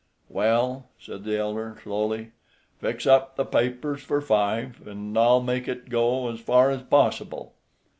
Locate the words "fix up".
2.79-3.35